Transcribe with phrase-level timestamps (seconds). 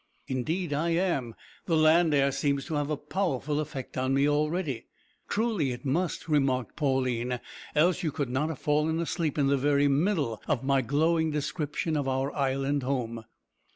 [0.27, 1.35] "Indeed I am.
[1.67, 4.87] The land air seems to have had a powerful effect on me already."
[5.29, 7.39] "Truly it must," remarked Pauline,
[7.75, 11.95] "else you could not have fallen asleep in the very middle of my glowing description
[11.95, 13.25] of our island home."